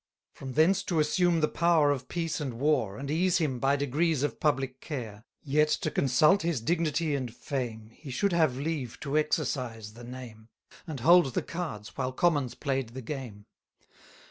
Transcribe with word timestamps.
From 0.33 0.53
thence 0.53 0.81
to 0.85 0.99
assume 0.99 1.41
the 1.41 1.47
power 1.47 1.91
of 1.91 2.07
peace 2.07 2.41
and 2.41 2.55
war, 2.55 2.93
230 2.93 3.01
And 3.01 3.11
ease 3.23 3.37
him, 3.37 3.59
by 3.59 3.75
degrees, 3.75 4.23
of 4.23 4.39
public 4.39 4.79
care. 4.81 5.25
Yet, 5.43 5.67
to 5.77 5.91
consult 5.91 6.41
his 6.41 6.59
dignity 6.59 7.13
and 7.13 7.31
fame, 7.35 7.91
He 7.93 8.09
should 8.09 8.33
have 8.33 8.57
leave 8.57 8.99
to 9.01 9.15
exercise 9.15 9.93
the 9.93 10.03
name, 10.03 10.49
And 10.87 11.01
hold 11.01 11.35
the 11.35 11.43
cards, 11.43 11.97
while 11.97 12.13
commons 12.13 12.55
play'd 12.55 12.95
the 12.95 13.03
game. 13.03 13.45